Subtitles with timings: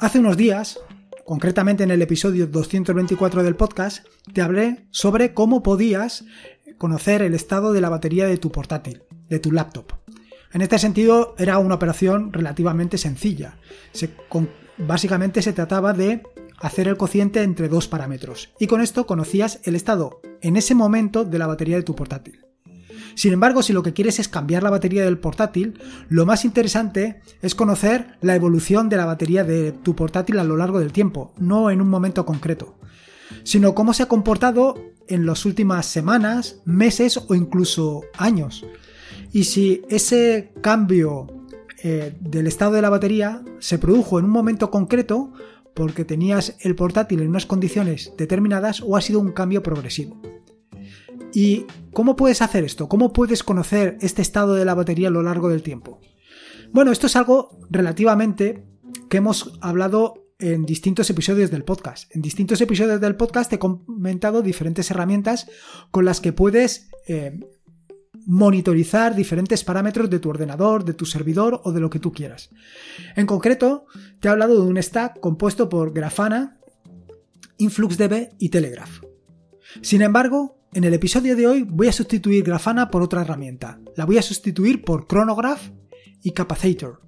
[0.00, 0.78] Hace unos días,
[1.24, 6.24] concretamente en el episodio 224 del podcast, te hablé sobre cómo podías
[6.78, 9.86] conocer el estado de la batería de tu portátil, de tu laptop.
[10.52, 13.58] En este sentido, era una operación relativamente sencilla.
[14.78, 16.22] básicamente se trataba de
[16.60, 21.24] hacer el cociente entre dos parámetros, y con esto conocías el estado en ese momento
[21.24, 22.47] de la batería de tu portátil.
[23.18, 27.20] Sin embargo, si lo que quieres es cambiar la batería del portátil, lo más interesante
[27.42, 31.32] es conocer la evolución de la batería de tu portátil a lo largo del tiempo,
[31.36, 32.78] no en un momento concreto,
[33.42, 34.76] sino cómo se ha comportado
[35.08, 38.64] en las últimas semanas, meses o incluso años.
[39.32, 41.26] Y si ese cambio
[41.82, 45.32] eh, del estado de la batería se produjo en un momento concreto
[45.74, 50.22] porque tenías el portátil en unas condiciones determinadas o ha sido un cambio progresivo.
[51.32, 52.88] ¿Y cómo puedes hacer esto?
[52.88, 56.00] ¿Cómo puedes conocer este estado de la batería a lo largo del tiempo?
[56.72, 58.64] Bueno, esto es algo relativamente
[59.08, 62.14] que hemos hablado en distintos episodios del podcast.
[62.14, 65.48] En distintos episodios del podcast he comentado diferentes herramientas
[65.90, 67.38] con las que puedes eh,
[68.26, 72.50] monitorizar diferentes parámetros de tu ordenador, de tu servidor o de lo que tú quieras.
[73.16, 73.86] En concreto,
[74.20, 76.58] te he hablado de un stack compuesto por Grafana,
[77.58, 79.07] InfluxDB y Telegraph.
[79.82, 83.80] Sin embargo, en el episodio de hoy voy a sustituir Grafana por otra herramienta.
[83.96, 85.70] La voy a sustituir por Chronograph
[86.22, 87.00] y Capacitor.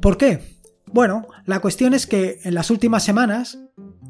[0.00, 0.60] ¿Por qué?
[0.86, 3.58] Bueno, la cuestión es que en las últimas semanas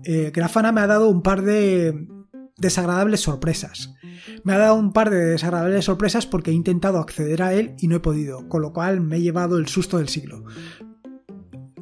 [0.05, 2.09] eh, Grafana me ha dado un par de
[2.57, 3.95] desagradables sorpresas.
[4.45, 7.89] Me ha dado un par de desagradables sorpresas porque he intentado acceder a él y
[7.89, 10.45] no he podido, con lo cual me he llevado el susto del siglo.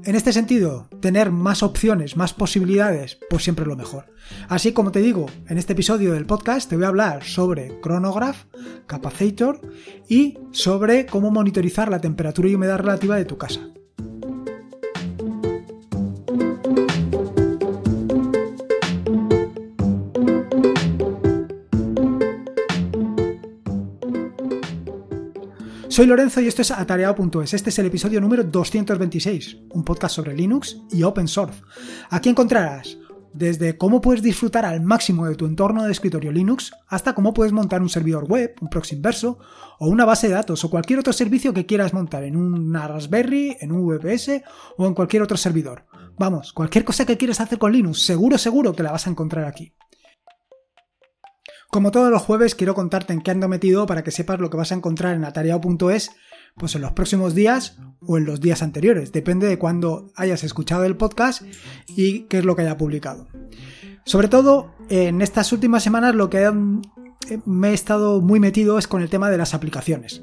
[0.02, 4.06] En este sentido, tener más opciones, más posibilidades, pues siempre es lo mejor.
[4.48, 8.44] Así como te digo, en este episodio del podcast te voy a hablar sobre Chronograph,
[8.86, 9.60] Capacitor
[10.08, 13.60] y sobre cómo monitorizar la temperatura y humedad relativa de tu casa.
[25.90, 27.52] Soy Lorenzo y esto es Atareado.es.
[27.52, 31.62] Este es el episodio número 226, un podcast sobre Linux y Open Source.
[32.10, 32.96] Aquí encontrarás
[33.32, 37.52] desde cómo puedes disfrutar al máximo de tu entorno de escritorio Linux hasta cómo puedes
[37.52, 39.40] montar un servidor web, un proxy inverso
[39.80, 43.56] o una base de datos o cualquier otro servicio que quieras montar en una Raspberry,
[43.60, 44.42] en un VPS
[44.76, 45.86] o en cualquier otro servidor.
[46.16, 49.44] Vamos, cualquier cosa que quieras hacer con Linux, seguro, seguro que la vas a encontrar
[49.44, 49.72] aquí.
[51.70, 54.56] Como todos los jueves, quiero contarte en qué ando metido para que sepas lo que
[54.56, 56.10] vas a encontrar en atareado.es
[56.56, 59.12] pues en los próximos días o en los días anteriores.
[59.12, 61.42] Depende de cuándo hayas escuchado el podcast
[61.86, 63.28] y qué es lo que haya publicado.
[64.04, 66.50] Sobre todo, en estas últimas semanas lo que
[67.47, 70.22] me he estado muy metido es con el tema de las aplicaciones.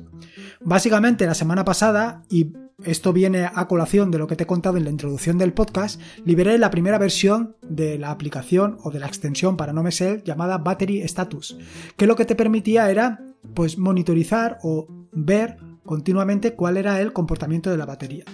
[0.59, 2.51] Básicamente, la semana pasada, y
[2.83, 5.99] esto viene a colación de lo que te he contado en la introducción del podcast,
[6.25, 9.91] liberé la primera versión de la aplicación o de la extensión para no me
[10.23, 11.57] llamada Battery Status,
[11.95, 13.19] que lo que te permitía era
[13.55, 18.25] pues monitorizar o ver continuamente cuál era el comportamiento de la batería.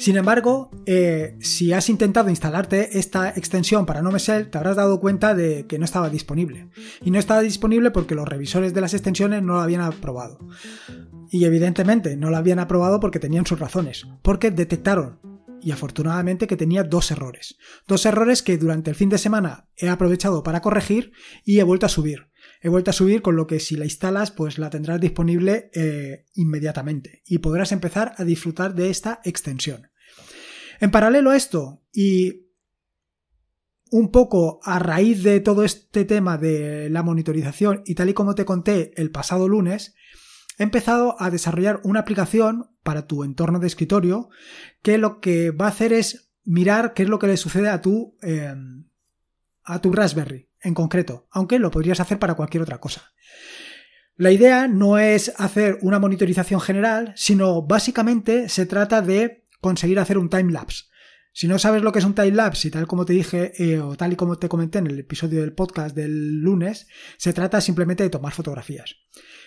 [0.00, 5.34] Sin embargo, eh, si has intentado instalarte esta extensión para no te habrás dado cuenta
[5.34, 6.70] de que no estaba disponible.
[7.02, 10.38] Y no estaba disponible porque los revisores de las extensiones no lo habían aprobado.
[11.30, 14.06] Y evidentemente no lo habían aprobado porque tenían sus razones.
[14.22, 15.20] Porque detectaron
[15.62, 17.56] y afortunadamente que tenía dos errores.
[17.86, 21.12] Dos errores que durante el fin de semana he aprovechado para corregir
[21.44, 22.30] y he vuelto a subir.
[22.62, 26.24] He vuelto a subir con lo que si la instalas pues la tendrás disponible eh,
[26.34, 29.89] inmediatamente y podrás empezar a disfrutar de esta extensión.
[30.80, 32.46] En paralelo a esto, y
[33.90, 38.34] un poco a raíz de todo este tema de la monitorización y tal y como
[38.34, 39.94] te conté el pasado lunes,
[40.58, 44.30] he empezado a desarrollar una aplicación para tu entorno de escritorio
[44.82, 47.82] que lo que va a hacer es mirar qué es lo que le sucede a
[47.82, 48.88] tu, em,
[49.64, 53.12] a tu Raspberry en concreto, aunque lo podrías hacer para cualquier otra cosa.
[54.16, 60.18] La idea no es hacer una monitorización general, sino básicamente se trata de conseguir hacer
[60.18, 60.84] un time lapse.
[61.32, 63.78] Si no sabes lo que es un time lapse y tal como te dije eh,
[63.78, 67.60] o tal y como te comenté en el episodio del podcast del lunes, se trata
[67.60, 68.96] simplemente de tomar fotografías.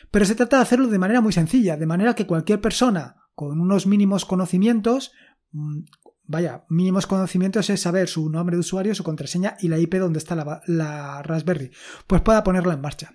[0.10, 3.60] Pero se trata de hacerlo de manera muy sencilla, de manera que cualquier persona con
[3.60, 5.12] unos mínimos conocimientos,
[5.51, 5.81] mm,
[6.24, 10.19] vaya, mínimos conocimientos es saber su nombre de usuario, su contraseña y la IP donde
[10.19, 11.71] está la, Raspberry,
[12.07, 13.13] pues pueda ponerla en marcha.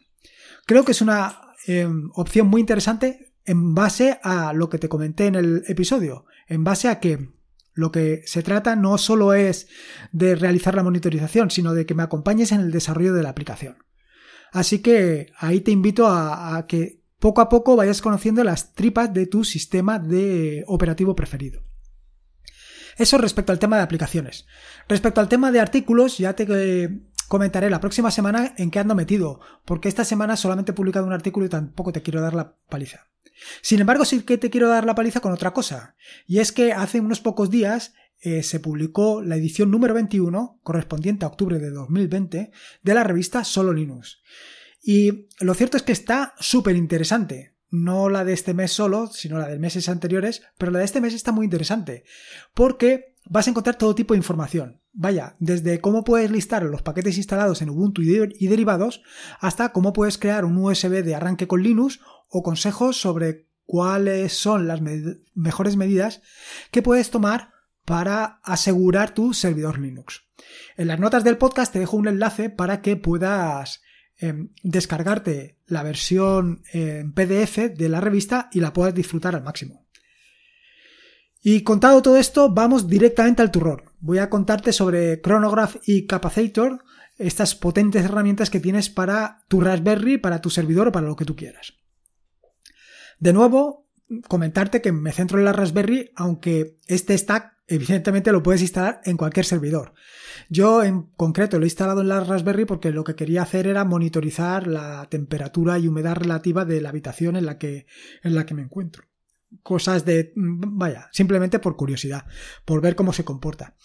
[0.67, 5.27] Creo que es una em, opción muy interesante en base a lo que te comenté
[5.27, 7.31] en el episodio, en base a que
[7.73, 9.69] lo que se trata no solo es
[10.13, 13.79] de realizar la monitorización, sino de que me acompañes en el desarrollo de la aplicación.
[14.53, 19.27] Así que ahí te invito a, que poco a poco vayas conociendo las tripas de
[19.27, 21.63] tu sistema de operativo preferido.
[22.97, 24.47] Eso respecto al tema de aplicaciones.
[24.89, 28.95] Respecto al tema de artículos, ya te eh, comentaré la próxima semana en qué ando
[28.95, 32.57] metido, porque esta semana solamente he publicado un artículo y tampoco te quiero dar la
[32.69, 33.07] paliza.
[33.63, 35.97] Sin embargo, sí que te quiero dar la paliza con otra cosa,
[36.27, 41.25] y es que hace unos pocos días eh, se publicó la edición número 21, correspondiente
[41.25, 42.51] a octubre de 2020,
[42.83, 44.21] de la revista Solo Linux.
[44.83, 47.55] Y lo cierto es que está súper interesante.
[47.71, 51.01] No la de este mes solo, sino la de meses anteriores, pero la de este
[51.01, 52.05] mes está muy interesante,
[52.55, 54.81] porque vas a encontrar todo tipo de información.
[54.93, 59.03] Vaya, desde cómo puedes listar los paquetes instalados en Ubuntu y derivados,
[59.41, 64.67] hasta cómo puedes crear un USB de arranque con Linux o consejos sobre cuáles son
[64.67, 64.81] las
[65.35, 66.23] mejores medidas
[66.71, 67.53] que puedes tomar
[67.85, 70.23] para asegurar tu servidor Linux.
[70.77, 73.83] En las notas del podcast te dejo un enlace para que puedas
[74.17, 79.88] em, descargarte la versión en PDF de la revista y la puedas disfrutar al máximo.
[81.43, 83.83] Y contado todo esto, vamos directamente al turrón.
[84.01, 86.85] Voy a contarte sobre Chronograph y Capacitor,
[87.17, 91.25] estas potentes herramientas que tienes para tu Raspberry, para tu servidor o para lo que
[91.25, 91.75] tú quieras.
[93.19, 93.89] De nuevo,
[94.29, 99.17] comentarte que me centro en la Raspberry, aunque este stack evidentemente lo puedes instalar en
[99.17, 99.93] cualquier servidor.
[100.49, 103.85] Yo en concreto lo he instalado en la Raspberry porque lo que quería hacer era
[103.85, 107.87] monitorizar la temperatura y humedad relativa de la habitación en la que,
[108.23, 109.08] en la que me encuentro.
[109.63, 112.27] Cosas de, vaya, simplemente por curiosidad,
[112.65, 113.77] por ver cómo se comporta.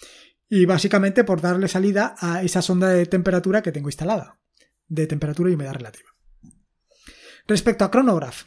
[0.50, 4.39] Y básicamente por darle salida a esa sonda de temperatura que tengo instalada,
[4.88, 6.10] de temperatura y humedad relativa.
[7.48, 8.44] Respecto a Chronograph,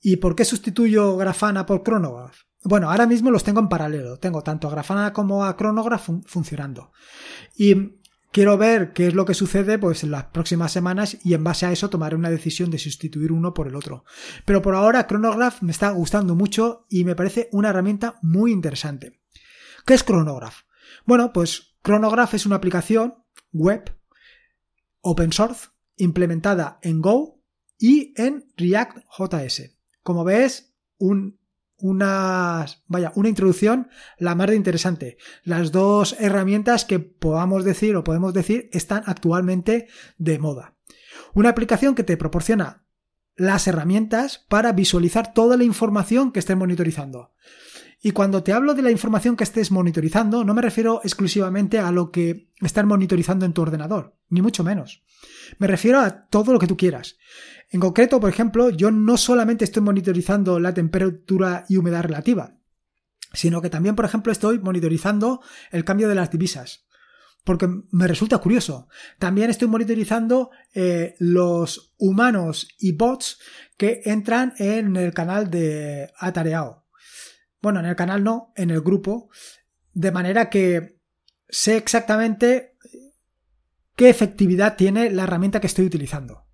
[0.00, 2.36] ¿y por qué sustituyo Grafana por Chronograph?
[2.64, 4.18] Bueno, ahora mismo los tengo en paralelo.
[4.18, 6.92] Tengo tanto a Grafana como a Chronograph funcionando.
[7.54, 7.97] Y
[8.32, 11.66] quiero ver qué es lo que sucede pues en las próximas semanas y en base
[11.66, 14.04] a eso tomaré una decisión de sustituir uno por el otro.
[14.44, 19.20] Pero por ahora Chronograph me está gustando mucho y me parece una herramienta muy interesante.
[19.86, 20.62] ¿Qué es Chronograph?
[21.04, 23.14] Bueno, pues Chronograph es una aplicación
[23.52, 23.94] web
[25.00, 27.42] open source implementada en Go
[27.78, 29.78] y en React.js.
[30.02, 31.38] Como ves, un
[31.80, 33.88] una, vaya, una introducción
[34.18, 35.18] la más de interesante.
[35.44, 39.88] Las dos herramientas que podamos decir o podemos decir están actualmente
[40.18, 40.74] de moda.
[41.34, 42.84] Una aplicación que te proporciona
[43.36, 47.32] las herramientas para visualizar toda la información que estés monitorizando.
[48.00, 51.90] Y cuando te hablo de la información que estés monitorizando, no me refiero exclusivamente a
[51.90, 55.02] lo que estás monitorizando en tu ordenador, ni mucho menos.
[55.58, 57.16] Me refiero a todo lo que tú quieras.
[57.70, 62.56] En concreto, por ejemplo, yo no solamente estoy monitorizando la temperatura y humedad relativa,
[63.32, 66.86] sino que también, por ejemplo, estoy monitorizando el cambio de las divisas.
[67.44, 68.88] Porque me resulta curioso.
[69.18, 73.38] También estoy monitorizando eh, los humanos y bots
[73.76, 76.86] que entran en el canal de Atareao.
[77.62, 79.30] Bueno, en el canal no, en el grupo.
[79.92, 81.00] De manera que
[81.48, 82.76] sé exactamente
[83.98, 86.44] qué efectividad tiene la herramienta que estoy utilizando.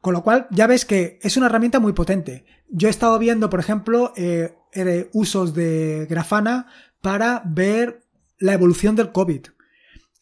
[0.00, 2.44] Con lo cual, ya ves que es una herramienta muy potente.
[2.68, 6.66] Yo he estado viendo, por ejemplo, eh, eh, usos de Grafana
[7.00, 8.02] para ver
[8.38, 9.46] la evolución del COVID.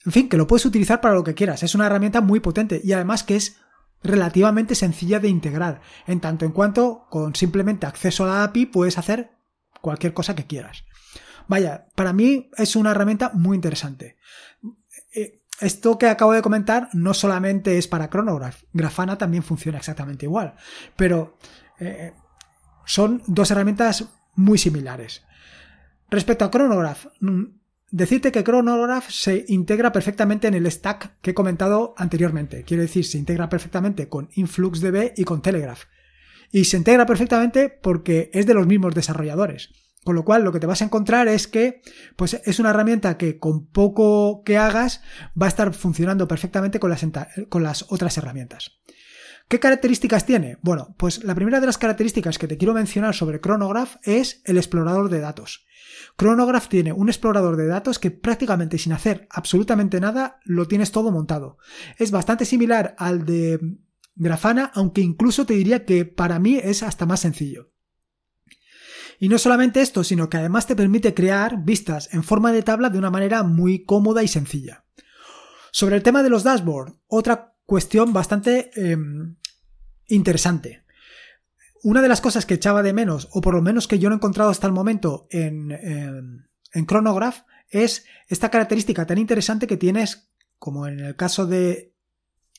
[0.05, 1.63] En fin, que lo puedes utilizar para lo que quieras.
[1.63, 3.57] Es una herramienta muy potente y además que es
[4.03, 8.99] relativamente sencilla de integrar, en tanto en cuanto con simplemente acceso a la API puedes
[8.99, 9.31] hacer
[9.81, 10.85] cualquier cosa que quieras.
[11.47, 14.19] Vaya, para mí es una herramienta muy interesante.
[15.61, 20.55] Esto que acabo de comentar no solamente es para Chronograph, Grafana también funciona exactamente igual,
[20.97, 21.37] pero
[21.81, 22.13] eh,
[22.87, 25.25] son dos herramientas muy similares.
[26.11, 27.43] Respecto a Chronograph, mm,
[27.91, 32.63] decirte que Chronograph se integra perfectamente en el stack que he comentado anteriormente.
[32.63, 35.85] Quiero decir, se integra perfectamente con InfluxDB y con Telegraph.
[36.51, 39.71] Y se integra perfectamente porque es de los mismos desarrolladores.
[40.09, 41.83] Con lo cual, lo que te vas a encontrar es que
[42.17, 45.03] pues, es una herramienta que con poco que hagas
[45.39, 47.05] va a estar funcionando perfectamente con las,
[47.51, 48.79] con las otras herramientas.
[49.49, 50.57] ¿Qué características tiene?
[50.63, 54.57] Bueno, pues la primera de las características que te quiero mencionar sobre Chronograph es el
[54.57, 55.67] explorador de datos.
[56.19, 61.13] Chronograph tiene un explorador de datos que prácticamente sin hacer absolutamente nada lo tienes todo
[61.13, 61.59] montado.
[61.99, 63.61] Es bastante similar al de
[64.15, 67.73] Grafana, aunque incluso te diría que para mí es hasta más sencillo.
[69.19, 72.91] Y no solamente esto, sino que además te permite crear vistas en forma de tabla
[72.91, 74.85] de una manera muy cómoda y sencilla.
[75.73, 79.37] Sobre el tema de los dashboards, otra cuestión bastante em,
[80.07, 80.85] interesante.
[81.83, 84.15] Una de las cosas que echaba de menos, o por lo menos que yo no
[84.15, 89.77] he encontrado hasta el momento en, em, en Chronograph, es esta característica tan interesante que
[89.77, 91.95] tienes, como en el caso de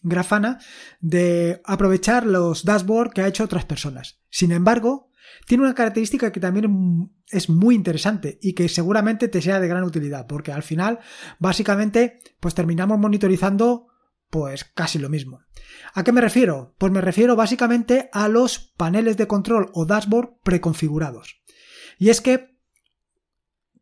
[0.02, 0.60] Grafana,
[1.00, 4.20] de aprovechar los dashboards que ha hecho otras personas.
[4.30, 5.09] Sin embargo,
[5.46, 9.84] tiene una característica que también es muy interesante y que seguramente te sea de gran
[9.84, 11.00] utilidad, porque al final,
[11.40, 13.88] básicamente, pues terminamos monitorizando
[14.30, 15.42] pues casi lo mismo.
[15.94, 16.76] ¿A qué me refiero?
[16.78, 21.42] Pues me refiero básicamente a los paneles de control o dashboard preconfigurados.
[21.98, 22.58] Y es que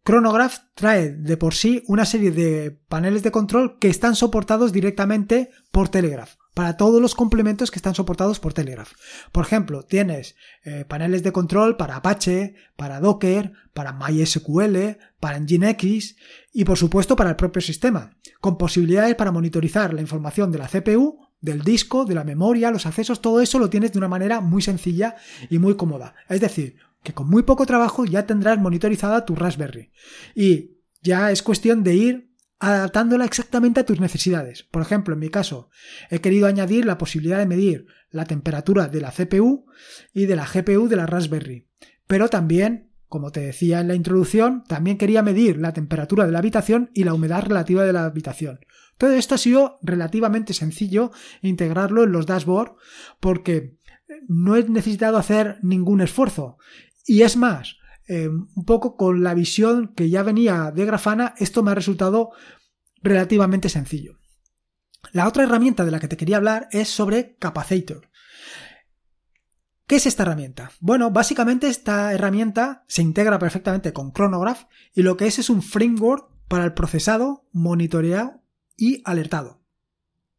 [0.06, 5.51] Chronograph trae de por sí una serie de paneles de control que están soportados directamente
[5.72, 8.94] por Telegraph para todos los complementos que están soportados por Telegraph.
[9.32, 16.16] Por ejemplo, tienes eh, paneles de control para Apache, para Docker, para MySQL, para Nginx
[16.52, 20.68] y por supuesto para el propio sistema, con posibilidades para monitorizar la información de la
[20.68, 24.42] CPU, del disco, de la memoria, los accesos, todo eso lo tienes de una manera
[24.42, 25.16] muy sencilla
[25.52, 26.16] y muy cómoda.
[26.28, 29.92] Es decir, que con muy poco trabajo ya tendrás monitorizada tu Raspberry.
[30.34, 32.28] Y ya es cuestión de ir
[32.60, 34.64] adaptándola exactamente a tus necesidades.
[34.64, 35.70] Por ejemplo, en mi caso,
[36.10, 39.66] he querido añadir la posibilidad de medir la temperatura de la CPU
[40.14, 41.68] y de la GPU de la Raspberry.
[42.08, 46.40] Pero también, como te decía en la introducción, también quería medir la temperatura de la
[46.40, 48.60] habitación y la humedad relativa de la habitación.
[48.98, 51.12] Todo esto ha sido relativamente sencillo
[51.42, 52.74] integrarlo en los dashboards
[53.20, 53.78] porque
[54.28, 56.58] no he necesitado hacer ningún esfuerzo.
[57.06, 61.64] Y es más, eh, un poco con la visión que ya venía de Grafana, esto
[61.64, 62.32] me ha resultado
[63.02, 64.18] relativamente sencillo.
[65.12, 68.10] La otra herramienta de la que te quería hablar es sobre Capacitor.
[69.88, 70.72] ¿Qué es esta herramienta?
[70.82, 75.62] Bueno, básicamente esta herramienta se integra perfectamente con Chronograph y lo que es es un
[75.62, 78.42] framework para el procesado, monitoreado
[78.76, 79.62] y alertado.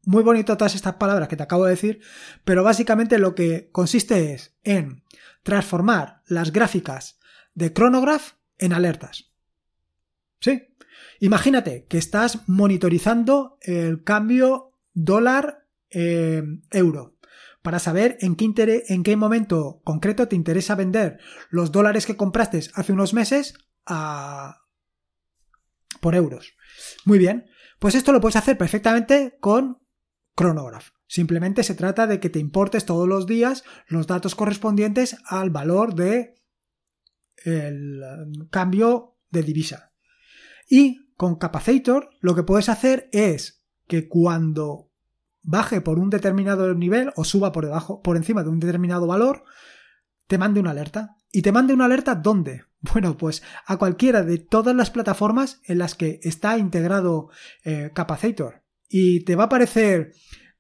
[0.04, 2.00] Muy bonito todas estas palabras que te acabo de decir,
[2.44, 5.02] pero básicamente lo que consiste es en
[5.42, 7.17] transformar las gráficas
[7.58, 9.32] de Chronograph en alertas.
[10.40, 10.74] ¿Sí?
[11.20, 16.42] Imagínate que estás monitorizando el cambio dólar eh,
[17.62, 21.18] para saber en qué, en qué momento concreto te interesa vender
[21.50, 24.62] los dólares que compraste hace unos meses a,
[26.00, 26.54] por euros.
[27.04, 27.46] Muy bien,
[27.80, 29.82] pues esto lo puedes hacer perfectamente con
[30.36, 30.90] Chronograph.
[31.08, 35.94] Simplemente se trata de que te importes todos los días los datos correspondientes al valor
[35.94, 36.37] de
[37.44, 38.02] el
[38.50, 39.92] cambio de divisa.
[40.68, 44.90] Y con Capacitor lo que puedes hacer es que cuando
[45.42, 49.44] baje por un determinado nivel o suba por debajo, por encima de un determinado valor,
[50.26, 51.16] te mande una alerta.
[51.32, 52.64] ¿Y te mande una alerta dónde?
[52.92, 57.28] Bueno, pues a cualquiera de todas las plataformas en las que está integrado
[57.64, 58.62] eh, Capacitor.
[58.88, 60.12] Y te va a parecer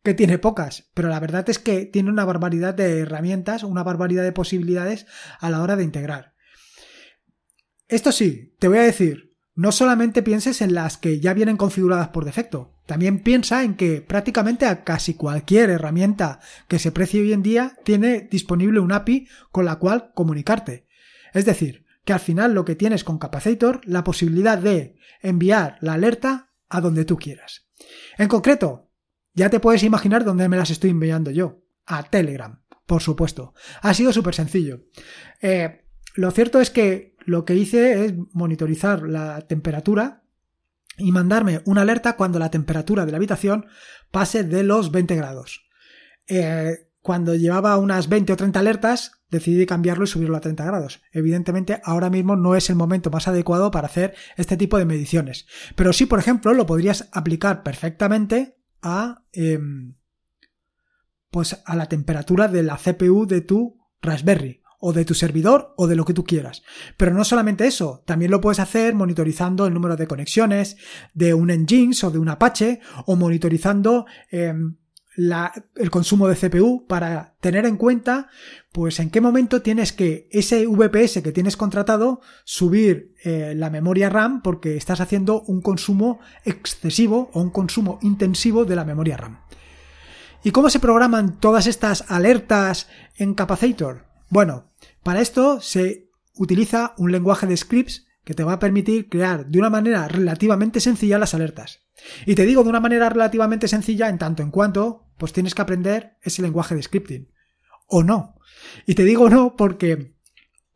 [0.02, 4.24] que tiene pocas, pero la verdad es que tiene una barbaridad de herramientas, una barbaridad
[4.24, 5.06] de posibilidades
[5.38, 6.34] a la hora de integrar.
[7.88, 12.08] Esto sí, te voy a decir, no solamente pienses en las que ya vienen configuradas
[12.08, 17.32] por defecto, también piensa en que prácticamente a casi cualquier herramienta que se precie hoy
[17.32, 20.86] en día tiene disponible un API con la cual comunicarte.
[21.32, 25.94] Es decir, que al final lo que tienes con Capacitor, la posibilidad de enviar la
[25.94, 27.68] alerta a donde tú quieras.
[28.16, 28.90] En concreto,
[29.34, 31.62] ya te puedes imaginar dónde me las estoy enviando yo.
[31.86, 33.54] A Telegram, por supuesto.
[33.80, 34.84] Ha sido súper sencillo.
[35.40, 35.87] Eh,
[36.18, 40.24] lo cierto es que lo que hice es monitorizar la temperatura
[40.96, 43.66] y mandarme una alerta cuando la temperatura de la habitación
[44.10, 45.68] pase de los 20 grados.
[46.26, 51.02] Eh, cuando llevaba unas 20 o 30 alertas, decidí cambiarlo y subirlo a 30 grados.
[51.12, 55.46] Evidentemente, ahora mismo no es el momento más adecuado para hacer este tipo de mediciones.
[55.76, 59.94] Pero sí, por ejemplo, lo podrías aplicar perfectamente a, em,
[61.30, 65.86] pues a la temperatura de la CPU de tu Raspberry o de tu servidor o
[65.86, 66.62] de lo que tú quieras.
[66.96, 70.76] Pero no solamente eso, también lo puedes hacer monitorizando el número de conexiones
[71.14, 74.76] de un Nginx o de un Apache o monitorizando em,
[75.76, 78.28] el consumo de CPU para tener en cuenta
[78.70, 84.08] pues en qué momento tienes que ese VPS que tienes contratado subir eh, la memoria
[84.10, 89.40] RAM porque estás haciendo un consumo excesivo o un consumo intensivo de la memoria RAM.
[90.44, 94.06] ¿Y cómo se programan todas estas alertas en Capacitor?
[94.28, 94.67] Bueno,
[95.08, 99.58] para esto se utiliza un lenguaje de scripts que te va a permitir crear de
[99.58, 101.86] una manera relativamente sencilla las alertas.
[102.26, 105.62] Y te digo de una manera relativamente sencilla en tanto en cuanto pues tienes que
[105.62, 107.32] aprender ese lenguaje de scripting.
[107.86, 108.34] O no.
[108.84, 110.14] Y te digo no porque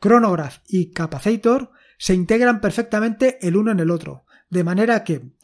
[0.00, 4.24] Chronograph y Capacitor se integran perfectamente el uno en el otro.
[4.48, 5.34] De manera que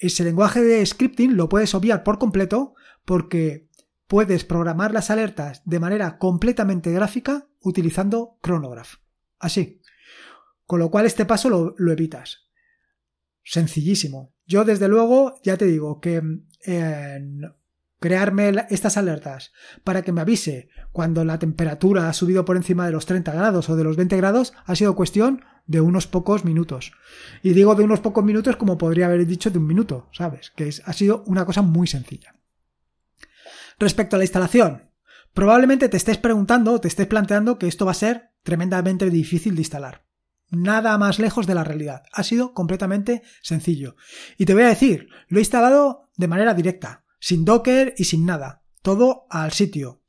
[0.00, 3.68] ese lenguaje de scripting lo puedes obviar por completo porque
[4.12, 8.96] puedes programar las alertas de manera completamente gráfica utilizando Chronograph.
[9.38, 9.80] Así.
[10.66, 12.50] Con lo cual este paso lo, evitas.
[13.42, 14.34] Sencillísimo.
[14.44, 16.22] Yo desde luego ya te digo que
[16.60, 17.54] en
[18.00, 19.50] crearme estas alertas
[19.82, 23.70] para que me avise cuando la temperatura ha subido por encima de los 30 grados
[23.70, 26.92] o de los 20 grados ha sido cuestión de unos pocos minutos.
[27.42, 30.52] Y digo de unos pocos minutos como podría haber dicho de un minuto, ¿sabes?
[30.54, 32.34] Que ha sido una cosa muy sencilla.
[33.82, 34.92] Respecto a la instalación,
[35.34, 39.56] probablemente te estés preguntando o te estés planteando que esto va a ser tremendamente difícil
[39.56, 40.06] de instalar.
[40.50, 42.04] Nada más lejos de la realidad.
[42.12, 43.96] Ha sido completamente sencillo.
[44.38, 48.24] Y te voy a decir, lo he instalado de manera directa, sin Docker y sin
[48.24, 48.62] nada.
[48.82, 50.04] Todo al sitio.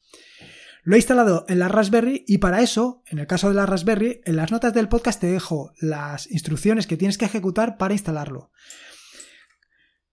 [0.83, 4.21] Lo he instalado en la Raspberry y para eso, en el caso de la Raspberry,
[4.23, 8.51] en las notas del podcast te dejo las instrucciones que tienes que ejecutar para instalarlo.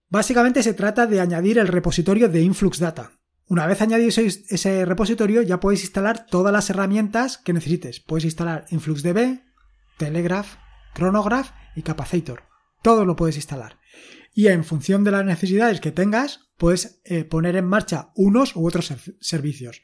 [0.09, 3.20] Básicamente se trata de añadir el repositorio de Influx Data.
[3.51, 7.99] Una vez añadido ese repositorio ya puedes instalar todas las herramientas que necesites.
[7.99, 9.41] Puedes instalar InfluxDB,
[9.99, 10.55] Telegraph,
[10.95, 12.45] Chronograph y Capacitor.
[12.81, 13.81] Todo lo puedes instalar.
[14.33, 18.65] Y en función de las necesidades que tengas, puedes eh, poner en marcha unos u
[18.65, 19.83] otros servicios.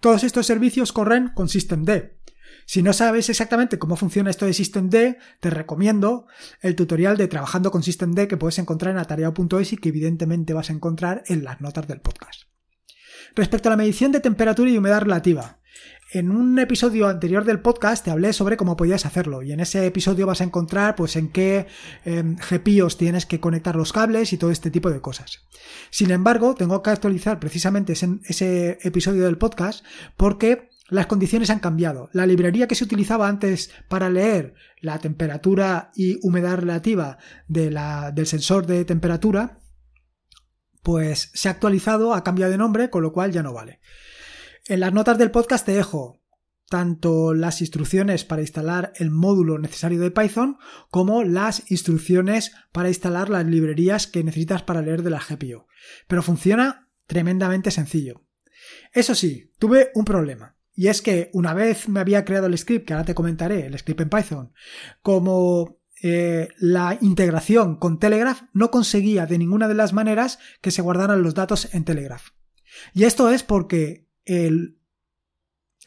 [0.00, 2.12] Todos estos servicios corren con Systemd.
[2.64, 6.26] Si no sabes exactamente cómo funciona esto de Systemd, te recomiendo
[6.62, 10.70] el tutorial de trabajando con Systemd que puedes encontrar en atareado.es y que evidentemente vas
[10.70, 12.48] a encontrar en las notas del podcast.
[13.34, 15.58] Respecto a la medición de temperatura y humedad relativa,
[16.10, 19.84] en un episodio anterior del podcast te hablé sobre cómo podías hacerlo y en ese
[19.84, 21.66] episodio vas a encontrar pues en qué
[22.06, 25.46] eh, GPIOS tienes que conectar los cables y todo este tipo de cosas.
[25.90, 29.84] Sin embargo, tengo que actualizar precisamente ese, ese episodio del podcast
[30.16, 32.08] porque las condiciones han cambiado.
[32.14, 38.12] La librería que se utilizaba antes para leer la temperatura y humedad relativa de la,
[38.12, 39.57] del sensor de temperatura
[40.88, 43.78] pues se ha actualizado, ha cambiado de nombre, con lo cual ya no vale.
[44.68, 46.18] En las notas del podcast te dejo
[46.70, 50.56] tanto las instrucciones para instalar el módulo necesario de Python
[50.90, 55.66] como las instrucciones para instalar las librerías que necesitas para leer de la GPU.
[56.06, 58.24] Pero funciona tremendamente sencillo.
[58.90, 60.56] Eso sí, tuve un problema.
[60.72, 63.78] Y es que una vez me había creado el script, que ahora te comentaré, el
[63.78, 64.52] script en Python,
[65.02, 70.82] como eh, la integración con Telegraph no conseguía de ninguna de las maneras que se
[70.82, 72.30] guardaran los datos en Telegraph.
[72.94, 74.08] Y esto es porque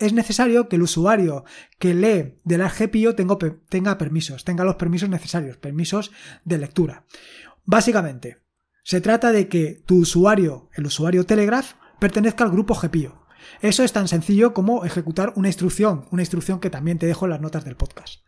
[0.02, 1.45] es necesario que el usuario
[1.78, 6.12] que lee de la GPIO tenga, permisos, tenga los permisos necesarios, permisos
[6.43, 7.06] de lectura.
[7.65, 8.41] Básicamente,
[8.84, 13.21] se trata de que tu usuario, el usuario Telegraph, pertenezca al grupo GPIO.
[13.62, 17.32] Eso es tan sencillo como ejecutar una instrucción, una instrucción que también te dejo en
[17.32, 18.21] las notas del podcast.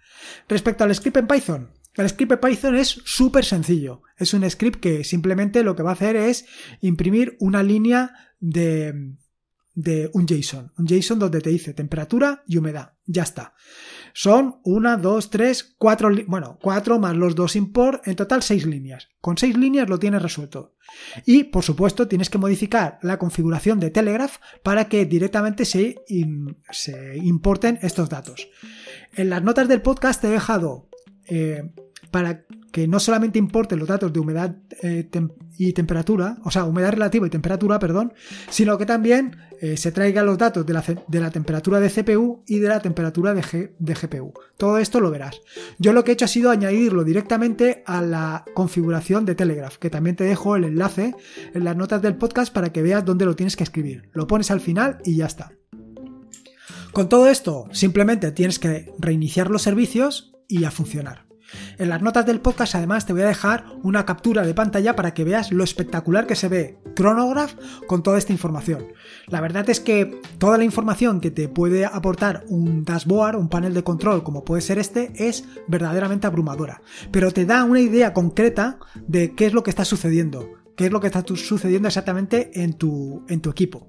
[0.48, 4.02] Respecto al script en Python, el script en Python es súper sencillo.
[4.18, 6.46] Es un script que simplemente lo que va a hacer es
[6.82, 9.16] imprimir una línea de,
[9.76, 10.72] de un JSON.
[10.78, 12.94] Un JSON donde te dice temperatura y humedad.
[13.06, 13.54] Ya está.
[14.14, 19.10] Son una, dos, tres, cuatro, bueno, cuatro más los dos import, en total seis líneas.
[19.20, 20.76] Con seis líneas lo tienes resuelto.
[21.26, 25.96] Y, por supuesto, tienes que modificar la configuración de Telegraph para que directamente se,
[26.70, 28.48] se importen estos datos.
[29.16, 30.90] En las notas del podcast te he dejado
[31.28, 31.74] eh,
[32.14, 35.10] para que no solamente importe los datos de humedad eh,
[35.58, 38.14] y temperatura, o sea, humedad relativa y temperatura, perdón,
[38.52, 40.74] sino que también eh, se traigan los datos de
[41.20, 44.32] la, temperatura de CPU y de la temperatura de, de, GPU.
[44.58, 45.42] Todo esto lo verás.
[45.80, 49.90] Yo lo que he hecho ha sido añadirlo directamente a la configuración de Telegraph, que
[49.90, 51.16] también te dejo el enlace
[51.56, 54.10] en las notas del podcast para que veas dónde lo tienes que escribir.
[54.14, 55.52] Lo pones al final y ya está.
[56.92, 61.33] Con todo esto, simplemente tienes que reiniciar los servicios y a funcionar.
[61.78, 65.14] En las notas del podcast además te voy a dejar una captura de pantalla para
[65.14, 67.54] que veas lo espectacular que se ve Chronograph
[67.88, 68.88] con toda esta información.
[69.28, 73.74] La verdad es que toda la información que te puede aportar un dashboard, un panel
[73.74, 76.82] de control como puede ser este, es verdaderamente abrumadora.
[77.12, 80.92] Pero te da una idea concreta de qué es lo que está sucediendo, qué es
[80.92, 83.88] lo que está sucediendo exactamente en tu, en tu equipo.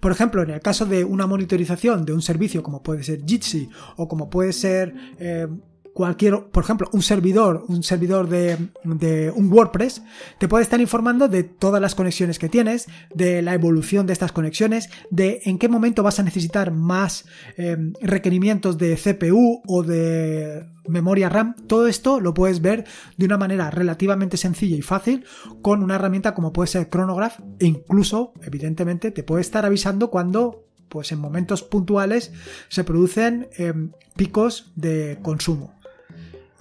[0.00, 3.68] Por ejemplo, en el caso de una monitorización de un servicio como puede ser Jitsi
[3.96, 5.48] o como puede ser eh,
[5.96, 10.02] cualquier, por ejemplo, un servidor, un servidor de, un WordPress,
[10.38, 14.30] te puede estar informando de todas las conexiones que tienes, de la evolución de estas
[14.30, 17.24] conexiones, de en qué momento vas a necesitar más
[17.56, 21.54] em, requerimientos de CPU o de memoria RAM.
[21.66, 22.84] Todo esto lo puedes ver
[23.16, 25.24] de una manera relativamente sencilla y fácil
[25.62, 30.66] con una herramienta como puede ser Chronograph e incluso, evidentemente, te puede estar avisando cuando
[30.90, 32.32] pues en momentos puntuales
[32.68, 35.75] se producen em, picos de consumo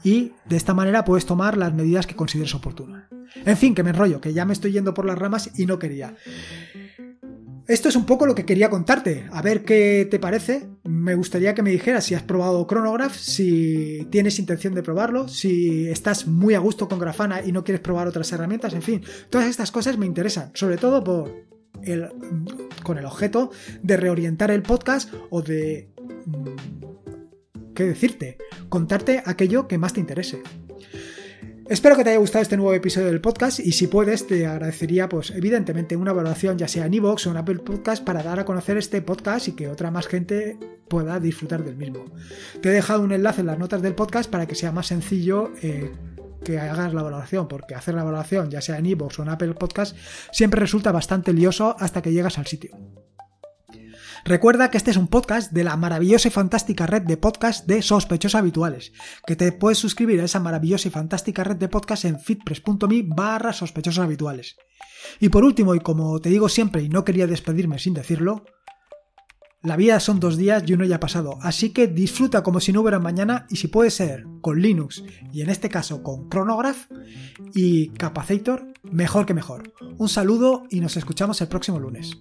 [0.05, 3.09] y de esta manera puedes tomar las medidas que consideres oportunas.
[3.43, 5.79] En fin, que me enrollo, que ya me estoy yendo por las ramas y no
[5.79, 6.15] quería.
[7.67, 10.67] Esto es un poco lo que quería contarte, a ver qué te parece.
[10.83, 15.89] Me gustaría que me dijeras si has probado Chronograph, si tienes intención de probarlo, si
[15.89, 19.47] estás muy a gusto con Grafana y no quieres probar otras herramientas, en fin, todas
[19.47, 21.33] estas cosas me interesan, sobre todo por
[21.81, 22.09] el,
[22.83, 23.49] con el objeto
[23.81, 25.89] de reorientar el podcast o de...
[27.75, 28.37] ¿Qué decirte?
[28.69, 30.41] Contarte aquello que más te interese.
[31.67, 35.09] Espero que te haya gustado este nuevo episodio del podcast y si puedes te agradecería
[35.09, 38.45] pues evidentemente una valoración ya sea en iVoox o en Apple Podcast para dar a
[38.45, 40.57] conocer este podcast y que otra más gente
[40.87, 42.05] pueda disfrutar del mismo.
[42.61, 45.51] Te he dejado un enlace en las notas del podcast para que sea más sencillo
[45.63, 45.91] eh,
[46.43, 49.55] que hagas la valoración, porque hacer la valoración ya sea en iVoox o en Apple
[49.55, 49.97] Podcast
[50.31, 52.77] siempre resulta bastante lioso hasta que llegas al sitio.
[54.27, 57.83] Recuerda que este es un podcast de la maravillosa y fantástica red de podcast de
[57.83, 58.91] sospechosos habituales,
[59.27, 63.53] que te puedes suscribir a esa maravillosa y fantástica red de podcast en fitpress.me barra
[63.53, 64.55] sospechosos habituales.
[65.19, 68.45] Y por último, y como te digo siempre y no quería despedirme sin decirlo,
[69.65, 72.71] la vida son dos días y uno ya ha pasado, así que disfruta como si
[72.71, 76.85] no hubiera mañana y si puede ser con Linux y en este caso con Chronograph
[77.53, 79.73] y Capacitor, mejor que mejor.
[79.97, 82.17] Un saludo y nos escuchamos el próximo lunes.